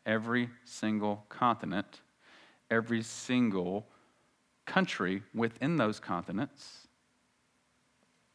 [0.04, 2.00] Every single continent,
[2.70, 3.86] every single
[4.66, 6.88] country within those continents.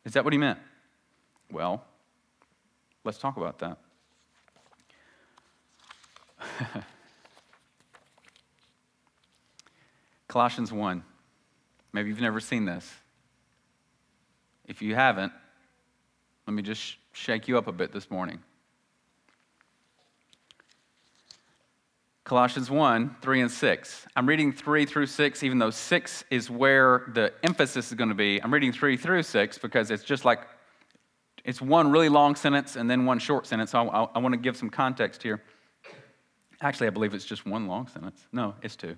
[0.06, 0.60] Is that what he meant?
[1.52, 1.84] Well,
[3.04, 3.78] let's talk about that.
[10.28, 11.04] Colossians 1.
[11.96, 12.94] Maybe you've never seen this.
[14.68, 15.32] If you haven't,
[16.46, 18.40] let me just shake you up a bit this morning.
[22.26, 24.08] Colossians 1, 3 and 6.
[24.14, 28.14] I'm reading 3 through 6, even though 6 is where the emphasis is going to
[28.14, 28.44] be.
[28.44, 30.42] I'm reading 3 through 6 because it's just like,
[31.46, 33.72] it's one really long sentence and then one short sentence.
[33.72, 35.42] So I, I, I want to give some context here.
[36.60, 38.28] Actually, I believe it's just one long sentence.
[38.34, 38.98] No, it's two.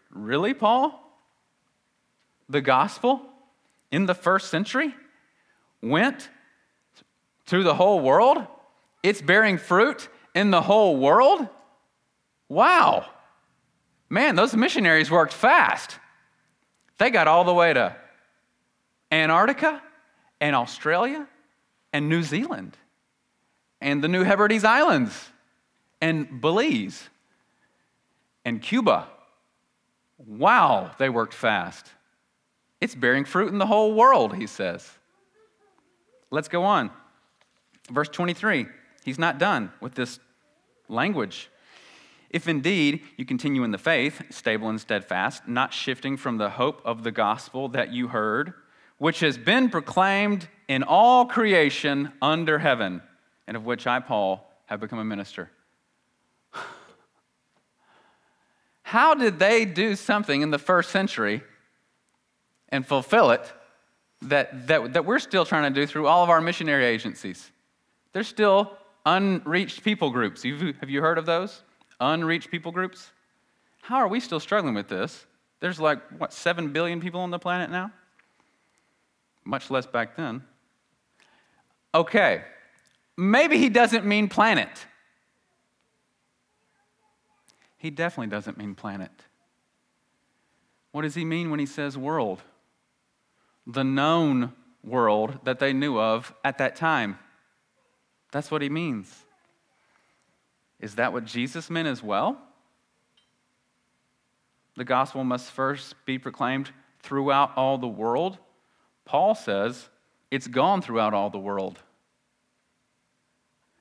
[0.11, 0.97] Really, Paul?
[2.49, 3.21] The gospel
[3.91, 4.93] in the first century
[5.81, 6.29] went
[7.47, 8.45] to the whole world?
[9.03, 11.47] It's bearing fruit in the whole world?
[12.49, 13.05] Wow.
[14.09, 15.97] Man, those missionaries worked fast.
[16.97, 17.95] They got all the way to
[19.11, 19.81] Antarctica
[20.39, 21.27] and Australia
[21.93, 22.77] and New Zealand
[23.79, 25.29] and the New Hebrides Islands
[25.99, 27.09] and Belize
[28.45, 29.07] and Cuba.
[30.27, 31.91] Wow, they worked fast.
[32.79, 34.89] It's bearing fruit in the whole world, he says.
[36.29, 36.91] Let's go on.
[37.89, 38.67] Verse 23,
[39.03, 40.19] he's not done with this
[40.87, 41.49] language.
[42.29, 46.81] If indeed you continue in the faith, stable and steadfast, not shifting from the hope
[46.85, 48.53] of the gospel that you heard,
[48.97, 53.01] which has been proclaimed in all creation under heaven,
[53.47, 55.51] and of which I, Paul, have become a minister.
[58.91, 61.41] How did they do something in the first century
[62.67, 63.53] and fulfill it
[64.23, 67.49] that, that, that we're still trying to do through all of our missionary agencies?
[68.11, 70.43] There's still unreached people groups.
[70.43, 71.63] Have you heard of those?
[72.01, 73.11] unreached people groups.
[73.81, 75.25] How are we still struggling with this?
[75.61, 77.91] There's like, what, 7 billion people on the planet now?
[79.45, 80.43] Much less back then.
[81.93, 82.41] Okay,
[83.15, 84.85] maybe he doesn't mean planet.
[87.81, 89.09] He definitely doesn't mean planet.
[90.91, 92.39] What does he mean when he says world?
[93.65, 97.17] The known world that they knew of at that time.
[98.31, 99.11] That's what he means.
[100.79, 102.37] Is that what Jesus meant as well?
[104.77, 106.69] The gospel must first be proclaimed
[107.01, 108.37] throughout all the world.
[109.05, 109.89] Paul says
[110.29, 111.79] it's gone throughout all the world.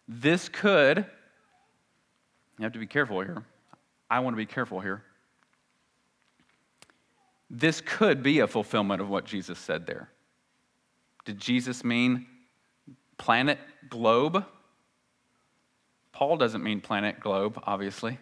[0.08, 1.04] This could,
[2.58, 3.44] you have to be careful here.
[4.10, 5.02] I want to be careful here.
[7.48, 10.10] This could be a fulfillment of what Jesus said there.
[11.24, 12.26] Did Jesus mean
[13.18, 14.44] planet, globe?
[16.12, 18.18] Paul doesn't mean planet globe, obviously.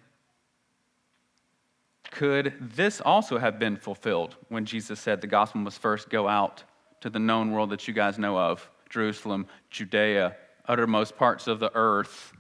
[2.11, 6.65] Could this also have been fulfilled when Jesus said the gospel must first go out
[7.01, 11.71] to the known world that you guys know of Jerusalem, Judea, uttermost parts of the
[11.75, 12.33] earth?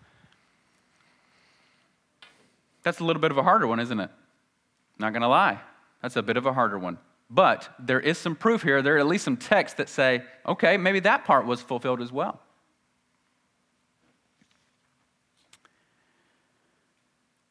[2.88, 4.08] That's a little bit of a harder one, isn't it?
[4.98, 5.60] Not going to lie.
[6.00, 6.96] That's a bit of a harder one.
[7.28, 8.80] But there is some proof here.
[8.80, 12.10] There are at least some texts that say, okay, maybe that part was fulfilled as
[12.10, 12.40] well.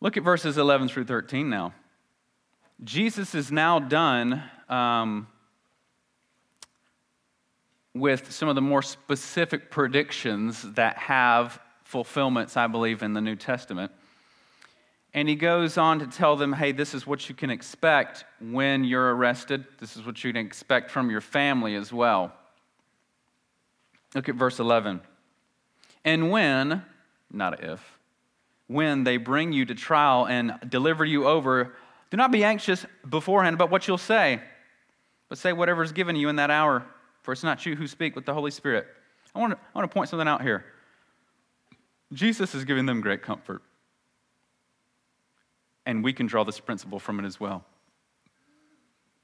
[0.01, 1.75] Look at verses 11 through 13 now.
[2.83, 5.27] Jesus is now done um,
[7.93, 13.35] with some of the more specific predictions that have fulfillments, I believe, in the New
[13.35, 13.91] Testament.
[15.17, 18.83] And he goes on to tell them, hey, this is what you can expect when
[18.83, 19.65] you're arrested.
[19.79, 22.31] This is what you can expect from your family as well.
[24.13, 25.01] Look at verse 11.
[26.05, 26.83] And when,
[27.31, 27.97] not if,
[28.67, 31.73] when they bring you to trial and deliver you over,
[32.11, 34.39] do not be anxious beforehand about what you'll say,
[35.29, 36.85] but say whatever is given you in that hour,
[37.23, 38.85] for it's not you who speak, but the Holy Spirit.
[39.33, 40.63] I want to, I want to point something out here.
[42.13, 43.63] Jesus is giving them great comfort.
[45.87, 47.63] And we can draw this principle from it as well.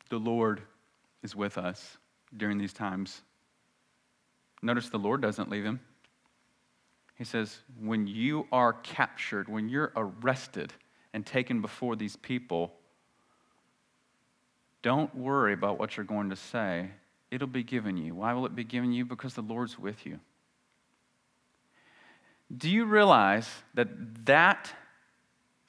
[0.09, 0.61] The Lord
[1.21, 1.97] is with us
[2.37, 3.21] during these times.
[4.61, 5.81] Notice the Lord doesn't leave him.
[7.15, 10.71] He says, when you are captured, when you're arrested
[11.11, 12.71] and taken before these people,
[14.81, 16.91] don't worry about what you're going to say.
[17.29, 18.15] It'll be given you.
[18.15, 19.03] Why will it be given you?
[19.03, 20.21] Because the Lord's with you.
[22.55, 24.73] Do you realize that that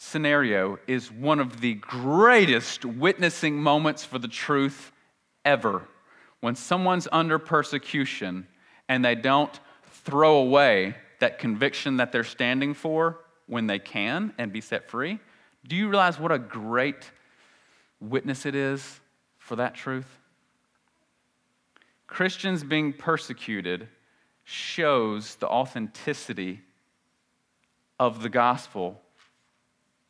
[0.04, 4.92] scenario is one of the greatest witnessing moments for the truth
[5.44, 5.88] ever?
[6.40, 8.46] When someone's under persecution
[8.88, 9.58] and they don't
[10.04, 15.18] throw away that conviction that they're standing for when they can and be set free,
[15.66, 17.10] do you realize what a great
[18.00, 19.00] witness it is
[19.38, 20.18] for that truth?
[22.06, 23.88] Christians being persecuted
[24.44, 26.60] shows the authenticity
[27.98, 29.00] of the gospel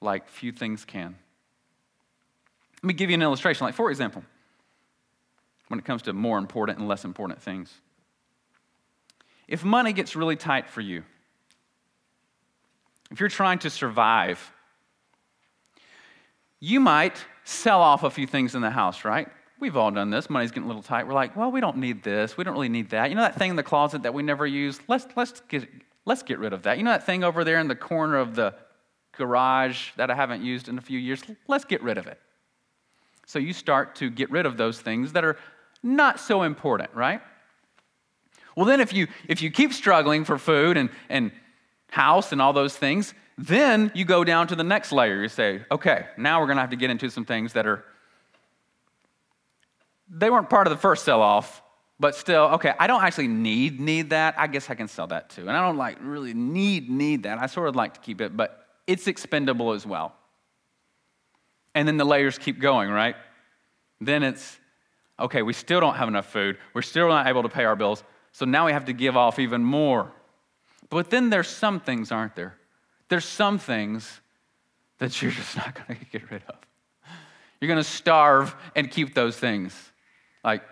[0.05, 1.17] like few things can.
[2.83, 3.65] Let me give you an illustration.
[3.65, 4.23] Like, for example,
[5.69, 7.73] when it comes to more important and less important things,
[9.49, 11.03] if money gets really tight for you,
[13.11, 14.53] if you're trying to survive,
[16.61, 19.29] you might sell off a few things in the house, right?
[19.61, 20.29] We've all done this.
[20.29, 21.07] Money's getting a little tight.
[21.07, 22.37] We're like, well, we don't need this.
[22.37, 23.09] We don't really need that.
[23.09, 24.79] You know that thing in the closet that we never use?
[24.89, 25.69] Let's, let's, get,
[26.05, 26.77] let's get rid of that.
[26.77, 28.55] You know that thing over there in the corner of the
[29.17, 31.23] garage that I haven't used in a few years?
[31.47, 32.21] Let's get rid of it.
[33.27, 35.37] So you start to get rid of those things that are
[35.83, 37.21] not so important, right?
[38.57, 41.33] Well, then if you if you keep struggling for food and, and
[41.89, 45.23] house and all those things, then you go down to the next layer.
[45.23, 47.85] You say, okay, now we're gonna have to get into some things that are
[50.09, 51.63] they weren't part of the first sell-off,
[51.99, 54.35] but still, okay, I don't actually need need that.
[54.39, 55.43] I guess I can sell that too.
[55.43, 57.39] And I don't like really need need that.
[57.39, 60.15] I sort of like to keep it, but it's expendable as well.
[61.75, 63.17] And then the layers keep going, right?
[64.01, 64.59] Then it's
[65.19, 66.59] okay, we still don't have enough food.
[66.73, 68.03] We're still not able to pay our bills.
[68.33, 70.13] So now we have to give off even more.
[70.91, 72.57] But then there's some things, aren't there?
[73.09, 74.21] There's some things
[74.99, 76.57] that you're just not going to get rid of.
[77.61, 79.75] You're going to starve and keep those things.
[80.43, 80.63] Like,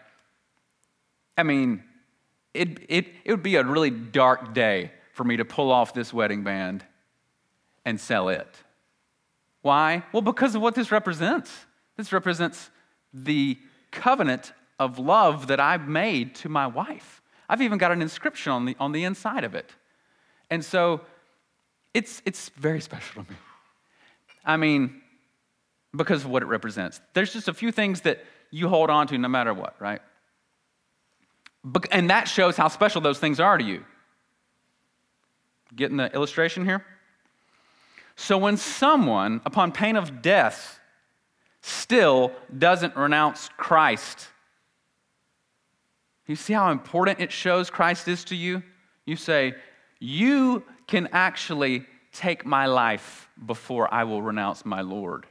[1.39, 1.83] I mean,
[2.53, 6.13] it, it, it would be a really dark day for me to pull off this
[6.13, 6.85] wedding band
[7.85, 8.49] and sell it.
[9.63, 10.03] Why?
[10.13, 11.53] Well, because of what this represents.
[11.97, 12.71] This represents
[13.13, 13.59] the
[13.91, 17.23] covenant of love that I've made to my wife.
[17.49, 19.71] I've even got an inscription on the, on the inside of it.
[20.51, 21.03] And so
[21.95, 23.37] it's, it's very special to me.
[24.45, 25.03] I mean,
[25.95, 27.01] because of what it represents.
[27.15, 30.01] There's just a few things that you hold on to no matter what, right?
[31.91, 33.85] And that shows how special those things are to you.
[35.77, 36.85] Getting the illustration here?
[38.17, 40.81] So when someone, upon pain of death,
[41.61, 44.29] still doesn't renounce Christ,
[46.27, 48.63] you see how important it shows Christ is to you?
[49.05, 49.55] You say,
[49.99, 55.27] You can actually take my life before I will renounce my Lord.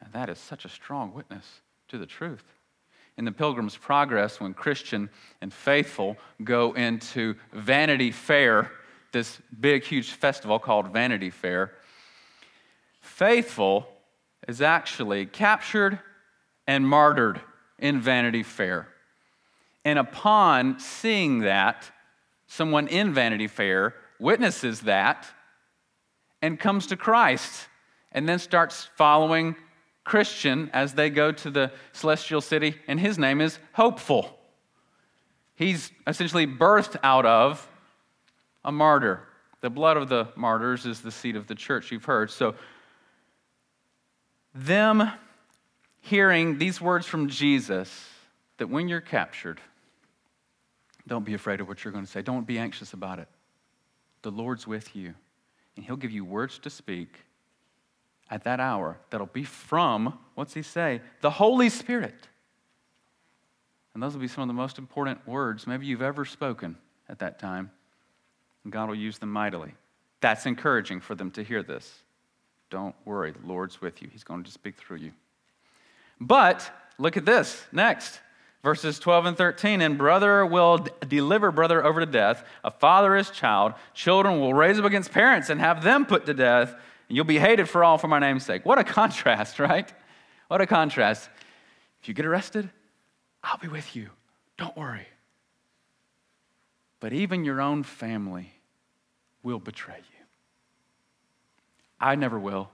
[0.00, 2.44] And that is such a strong witness to the truth.
[3.18, 5.10] In the Pilgrim's Progress, when Christian
[5.40, 8.72] and faithful go into Vanity Fair,
[9.12, 11.72] this big, huge festival called Vanity Fair,
[13.00, 13.88] faithful
[14.48, 15.98] is actually captured
[16.66, 17.40] and martyred
[17.78, 18.88] in Vanity Fair.
[19.84, 21.90] And upon seeing that,
[22.46, 25.26] someone in Vanity Fair witnesses that
[26.40, 27.68] and comes to Christ
[28.12, 29.56] and then starts following
[30.04, 34.38] Christian as they go to the celestial city, and his name is Hopeful.
[35.54, 37.68] He's essentially birthed out of
[38.64, 39.20] a martyr.
[39.60, 42.30] The blood of the martyrs is the seed of the church, you've heard.
[42.30, 42.54] So,
[44.54, 45.10] them
[46.00, 48.08] hearing these words from Jesus
[48.58, 49.60] that when you're captured,
[51.06, 52.22] don't be afraid of what you're going to say.
[52.22, 53.28] Don't be anxious about it.
[54.22, 55.14] The Lord's with you,
[55.76, 57.08] and He'll give you words to speak
[58.30, 61.00] at that hour that'll be from, what's He say?
[61.20, 62.14] The Holy Spirit.
[63.94, 66.76] And those will be some of the most important words maybe you've ever spoken
[67.08, 67.70] at that time.
[68.64, 69.74] And God will use them mightily.
[70.20, 72.02] That's encouraging for them to hear this.
[72.70, 74.08] Don't worry, the Lord's with you.
[74.10, 75.12] He's going to speak through you.
[76.20, 78.20] But look at this next.
[78.62, 83.16] Verses 12 and 13, and brother will d- deliver brother over to death, a father
[83.16, 86.70] his child, children will raise up against parents and have them put to death,
[87.08, 88.64] and you'll be hated for all for my name's sake.
[88.64, 89.92] What a contrast, right?
[90.46, 91.28] What a contrast.
[92.00, 92.70] If you get arrested,
[93.42, 94.10] I'll be with you.
[94.58, 95.08] Don't worry.
[97.02, 98.52] But even your own family
[99.42, 100.24] will betray you.
[101.98, 102.70] I never will,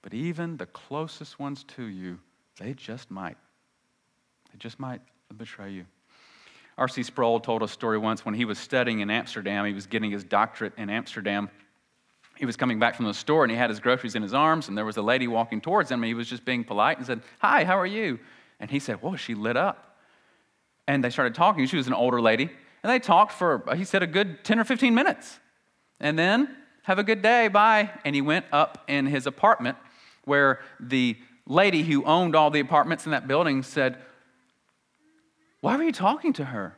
[0.00, 2.20] but even the closest ones to you,
[2.58, 3.36] they just might.
[4.50, 5.02] They just might
[5.36, 5.84] betray you.
[6.78, 7.02] R.C.
[7.02, 9.66] Sproul told a story once when he was studying in Amsterdam.
[9.66, 11.50] He was getting his doctorate in Amsterdam.
[12.36, 14.68] He was coming back from the store and he had his groceries in his arms,
[14.68, 17.06] and there was a lady walking towards him, and he was just being polite and
[17.06, 18.20] said, Hi, how are you?
[18.58, 19.98] And he said, Whoa, she lit up.
[20.88, 21.66] And they started talking.
[21.66, 22.48] She was an older lady.
[22.84, 25.40] And they talked for, he said, a good 10 or 15 minutes.
[25.98, 27.90] And then, have a good day, bye.
[28.04, 29.78] And he went up in his apartment
[30.24, 31.16] where the
[31.46, 33.98] lady who owned all the apartments in that building said,
[35.64, 36.76] why were you talking to her?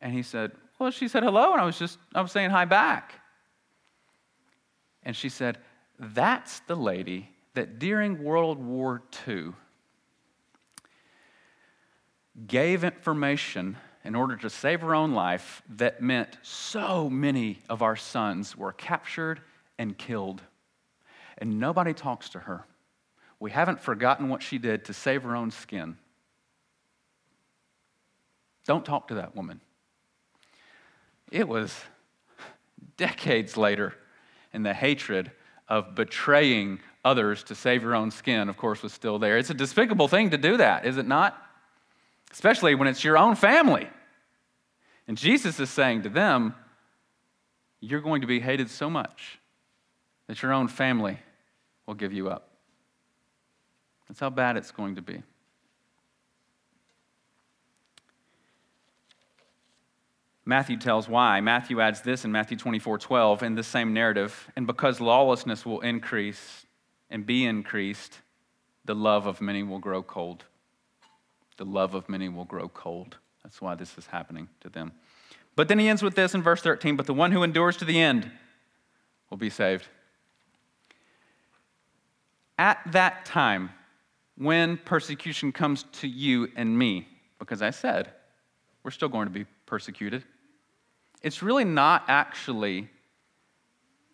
[0.00, 2.64] And he said, Well, she said hello, and I was just, I was saying hi
[2.64, 3.20] back.
[5.04, 5.58] And she said,
[5.96, 9.52] That's the lady that during World War II
[12.48, 13.76] gave information
[14.06, 18.72] in order to save her own life that meant so many of our sons were
[18.72, 19.40] captured
[19.78, 20.42] and killed.
[21.38, 22.64] And nobody talks to her.
[23.40, 25.96] We haven't forgotten what she did to save her own skin.
[28.66, 29.60] Don't talk to that woman.
[31.30, 31.74] It was
[32.96, 33.94] decades later,
[34.52, 35.30] and the hatred
[35.68, 39.36] of betraying others to save your own skin, of course, was still there.
[39.36, 41.40] It's a despicable thing to do that, is it not?
[42.32, 43.88] Especially when it's your own family.
[45.08, 46.54] And Jesus is saying to them,
[47.80, 49.38] You're going to be hated so much
[50.26, 51.18] that your own family
[51.86, 52.48] will give you up.
[54.08, 55.22] That's how bad it's going to be.
[60.44, 61.40] Matthew tells why.
[61.40, 64.48] Matthew adds this in Matthew 24 12 in the same narrative.
[64.54, 66.66] And because lawlessness will increase
[67.10, 68.20] and be increased,
[68.84, 70.44] the love of many will grow cold.
[71.56, 73.16] The love of many will grow cold.
[73.46, 74.90] That's why this is happening to them.
[75.54, 77.84] But then he ends with this in verse 13 But the one who endures to
[77.84, 78.28] the end
[79.30, 79.86] will be saved.
[82.58, 83.70] At that time,
[84.36, 87.06] when persecution comes to you and me,
[87.38, 88.10] because I said
[88.82, 90.24] we're still going to be persecuted,
[91.22, 92.90] it's really not actually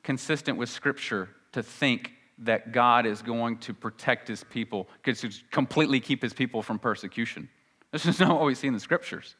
[0.02, 6.00] consistent with Scripture to think that God is going to protect his people, to completely
[6.00, 7.48] keep his people from persecution.
[7.92, 9.36] This is not what we see in the Scriptures.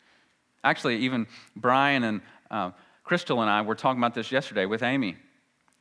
[0.63, 1.27] Actually, even
[1.57, 2.71] Brian and uh,
[3.03, 5.17] Crystal and I were talking about this yesterday with Amy.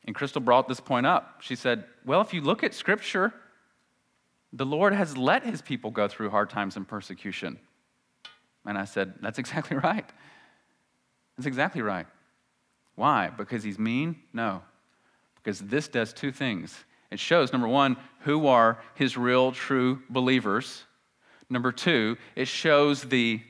[0.05, 1.41] And Crystal brought this point up.
[1.41, 3.31] She said, Well, if you look at Scripture,
[4.53, 7.59] the Lord has let his people go through hard times and persecution.
[8.65, 10.09] And I said, That's exactly right.
[11.37, 12.07] That's exactly right.
[12.95, 13.29] Why?
[13.29, 14.15] Because he's mean?
[14.33, 14.63] No.
[15.35, 16.75] Because this does two things.
[17.09, 20.83] It shows, number one, who are his real, true believers.
[21.51, 23.41] Number two, it shows the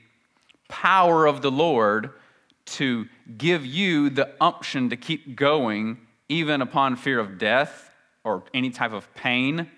[0.68, 2.10] power of the Lord
[2.64, 3.06] to
[3.38, 5.98] give you the unction to keep going,
[6.28, 7.90] even upon fear of death
[8.24, 9.70] or any type of pain.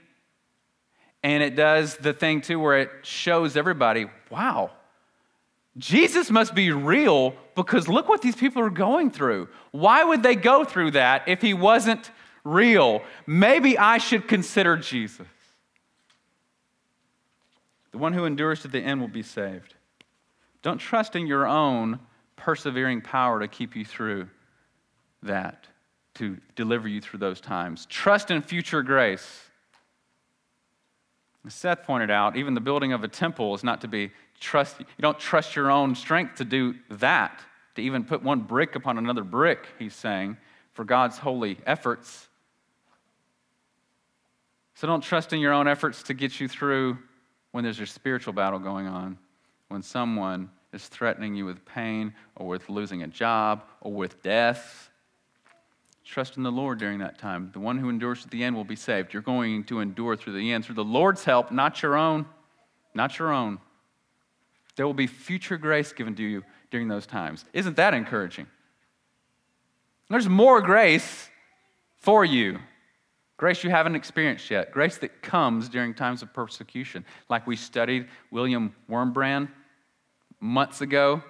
[1.22, 4.70] And it does the thing too where it shows everybody, wow,
[5.76, 9.48] Jesus must be real because look what these people are going through.
[9.72, 12.10] Why would they go through that if he wasn't
[12.44, 13.02] real?
[13.26, 15.26] Maybe I should consider Jesus.
[17.94, 19.76] The one who endures to the end will be saved.
[20.62, 22.00] Don't trust in your own
[22.34, 24.28] persevering power to keep you through
[25.22, 25.68] that,
[26.14, 27.86] to deliver you through those times.
[27.86, 29.44] Trust in future grace.
[31.46, 34.80] As Seth pointed out, even the building of a temple is not to be trust,
[34.80, 37.44] you don't trust your own strength to do that,
[37.76, 40.36] to even put one brick upon another brick, he's saying,
[40.72, 42.26] for God's holy efforts.
[44.74, 46.98] So don't trust in your own efforts to get you through
[47.54, 49.16] when there's a spiritual battle going on,
[49.68, 54.90] when someone is threatening you with pain or with losing a job or with death.
[56.04, 57.50] Trust in the Lord during that time.
[57.52, 59.12] The one who endures to the end will be saved.
[59.12, 62.26] You're going to endure through the end through the Lord's help, not your own.
[62.92, 63.60] Not your own.
[64.74, 66.42] There will be future grace given to you
[66.72, 67.44] during those times.
[67.52, 68.48] Isn't that encouraging?
[70.10, 71.30] There's more grace
[71.98, 72.58] for you.
[73.36, 74.70] Grace you haven't experienced yet.
[74.70, 77.04] Grace that comes during times of persecution.
[77.28, 79.48] Like we studied William Wurmbrand
[80.40, 81.22] months ago,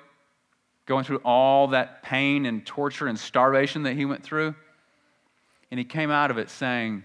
[0.86, 4.54] going through all that pain and torture and starvation that he went through.
[5.70, 7.04] And he came out of it saying,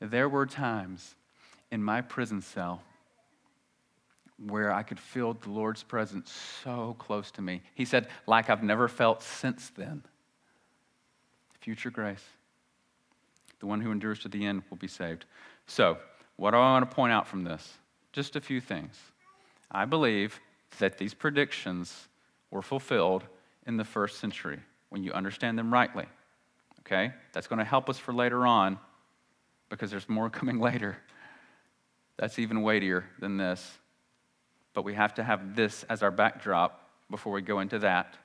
[0.00, 1.14] There were times
[1.70, 2.82] in my prison cell
[4.46, 7.62] where I could feel the Lord's presence so close to me.
[7.74, 10.04] He said, like I've never felt since then.
[11.60, 12.24] Future grace.
[13.60, 15.24] The one who endures to the end will be saved.
[15.66, 15.98] So,
[16.36, 17.74] what do I want to point out from this?
[18.12, 18.96] Just a few things.
[19.70, 20.40] I believe
[20.78, 22.08] that these predictions
[22.50, 23.24] were fulfilled
[23.66, 26.06] in the first century when you understand them rightly.
[26.80, 27.12] Okay?
[27.32, 28.78] That's going to help us for later on
[29.68, 30.96] because there's more coming later.
[32.16, 33.78] That's even weightier than this
[34.78, 38.16] but we have to have this as our backdrop before we go into that.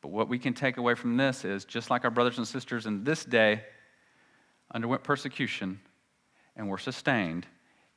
[0.00, 2.86] But what we can take away from this is just like our brothers and sisters
[2.86, 3.62] in this day
[4.74, 5.80] underwent persecution
[6.56, 7.46] and were sustained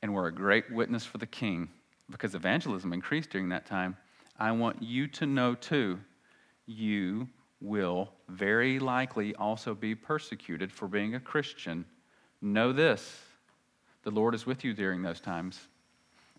[0.02, 1.68] and were a great witness for the king
[2.10, 3.96] because evangelism increased during that time.
[4.38, 6.00] I want you to know too,
[6.66, 7.28] you
[7.60, 11.84] will very likely also be persecuted for being a Christian.
[12.40, 13.20] Know this
[14.02, 15.60] the Lord is with you during those times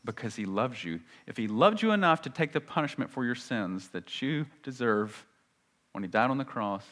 [0.04, 1.00] because he loves you.
[1.28, 5.28] If he loved you enough to take the punishment for your sins that you deserve,
[5.92, 6.86] when He died on the cross,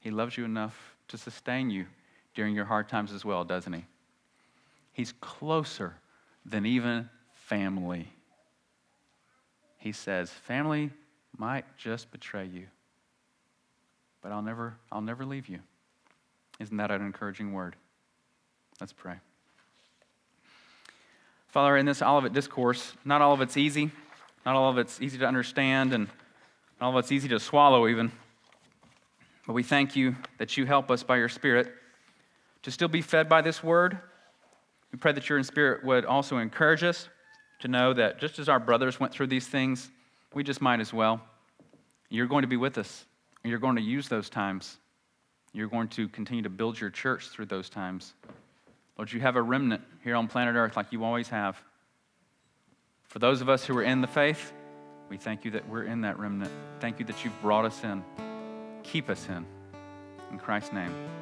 [0.00, 1.86] He loves you enough to sustain you
[2.34, 3.84] during your hard times as well, doesn't He?
[4.92, 5.96] He's closer
[6.44, 8.08] than even family.
[9.78, 10.90] He says, Family
[11.36, 12.66] might just betray you,
[14.20, 15.60] but I'll never, I'll never leave you.
[16.60, 17.76] Isn't that an encouraging word?
[18.80, 19.16] Let's pray.
[21.48, 23.90] Father, in this Olivet discourse, not all of it's easy,
[24.46, 26.06] not all of it's easy to understand, and
[26.80, 28.10] not all of it's easy to swallow, even.
[29.46, 31.72] But we thank you that you help us by your Spirit
[32.62, 33.98] to still be fed by this word.
[34.92, 37.08] We pray that your Spirit would also encourage us
[37.60, 39.90] to know that just as our brothers went through these things,
[40.34, 41.20] we just might as well.
[42.08, 43.04] You're going to be with us,
[43.42, 44.76] and you're going to use those times.
[45.52, 48.14] You're going to continue to build your church through those times.
[48.98, 51.56] Lord, you have a remnant here on planet Earth like you always have.
[53.08, 54.52] For those of us who are in the faith,
[55.08, 56.50] we thank you that we're in that remnant.
[56.80, 58.02] Thank you that you've brought us in.
[58.82, 59.44] Keep us in.
[60.30, 61.21] In Christ's name.